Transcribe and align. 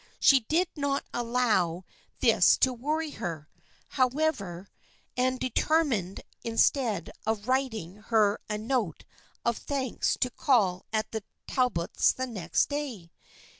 She 0.19 0.39
did 0.39 0.67
not 0.75 1.03
allow 1.13 1.85
192 2.21 2.21
THE 2.21 2.27
FKIENDSHIP 2.29 2.31
OF 2.31 2.33
ANNE 2.33 2.37
this 2.39 2.57
to 2.57 2.73
worry 2.73 3.09
her, 3.11 3.49
however, 3.89 4.67
and 5.15 5.39
determined 5.39 6.21
instead 6.43 7.11
of 7.27 7.47
writing 7.47 7.97
her 7.97 8.39
a 8.49 8.57
note 8.57 9.05
of 9.45 9.59
thanks 9.59 10.17
to 10.21 10.31
call 10.31 10.87
at 10.91 11.11
the 11.11 11.21
Tal 11.45 11.69
bots' 11.69 12.13
the 12.13 12.25
next 12.25 12.69
day. 12.69 13.11